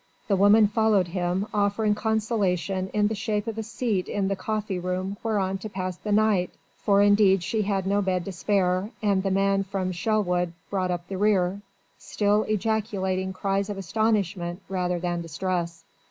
[0.27, 4.79] The woman followed him, offering consolation in the shape of a seat in the coffee
[4.79, 9.21] room whereon to pass the night, for indeed she had no bed to spare, and
[9.21, 11.61] the man from Chelwood brought up the rear
[11.99, 15.83] still ejaculating cries of astonishment rather than distress.